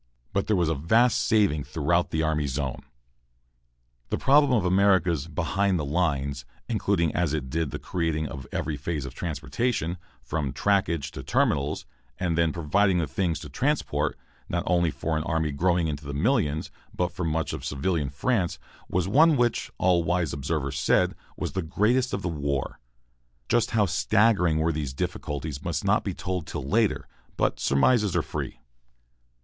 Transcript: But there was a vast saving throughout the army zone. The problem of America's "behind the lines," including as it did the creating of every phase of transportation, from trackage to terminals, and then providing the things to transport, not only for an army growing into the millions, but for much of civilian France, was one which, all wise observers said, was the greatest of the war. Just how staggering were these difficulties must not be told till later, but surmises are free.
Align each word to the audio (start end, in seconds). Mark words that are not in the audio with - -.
But 0.33 0.47
there 0.47 0.55
was 0.55 0.67
a 0.67 0.73
vast 0.73 1.23
saving 1.27 1.63
throughout 1.63 2.09
the 2.09 2.23
army 2.23 2.47
zone. 2.47 2.81
The 4.09 4.17
problem 4.17 4.51
of 4.51 4.65
America's 4.65 5.27
"behind 5.27 5.77
the 5.77 5.85
lines," 5.85 6.43
including 6.67 7.13
as 7.13 7.35
it 7.35 7.51
did 7.51 7.69
the 7.69 7.77
creating 7.77 8.27
of 8.27 8.47
every 8.51 8.77
phase 8.77 9.05
of 9.05 9.13
transportation, 9.13 9.99
from 10.23 10.53
trackage 10.53 11.11
to 11.11 11.21
terminals, 11.21 11.85
and 12.17 12.35
then 12.35 12.51
providing 12.51 12.97
the 12.97 13.05
things 13.05 13.37
to 13.41 13.49
transport, 13.49 14.17
not 14.49 14.63
only 14.65 14.89
for 14.89 15.17
an 15.17 15.23
army 15.23 15.51
growing 15.51 15.87
into 15.87 16.05
the 16.07 16.15
millions, 16.15 16.71
but 16.95 17.11
for 17.11 17.23
much 17.23 17.53
of 17.53 17.63
civilian 17.63 18.09
France, 18.09 18.57
was 18.89 19.07
one 19.07 19.37
which, 19.37 19.69
all 19.77 20.03
wise 20.03 20.33
observers 20.33 20.79
said, 20.79 21.13
was 21.37 21.51
the 21.51 21.61
greatest 21.61 22.11
of 22.11 22.23
the 22.23 22.27
war. 22.27 22.79
Just 23.47 23.69
how 23.69 23.85
staggering 23.85 24.57
were 24.57 24.71
these 24.71 24.95
difficulties 24.95 25.61
must 25.63 25.83
not 25.85 26.03
be 26.03 26.15
told 26.15 26.47
till 26.47 26.63
later, 26.67 27.07
but 27.37 27.59
surmises 27.59 28.15
are 28.15 28.23
free. 28.23 28.59